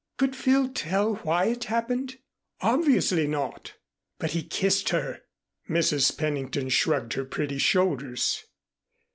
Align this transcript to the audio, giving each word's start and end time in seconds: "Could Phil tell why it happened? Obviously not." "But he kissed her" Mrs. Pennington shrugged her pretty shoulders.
"Could 0.17 0.35
Phil 0.35 0.69
tell 0.69 1.17
why 1.17 1.45
it 1.45 1.65
happened? 1.65 2.17
Obviously 2.59 3.27
not." 3.27 3.75
"But 4.17 4.31
he 4.31 4.41
kissed 4.41 4.89
her" 4.89 5.21
Mrs. 5.69 6.17
Pennington 6.17 6.69
shrugged 6.69 7.13
her 7.13 7.23
pretty 7.23 7.59
shoulders. 7.59 8.43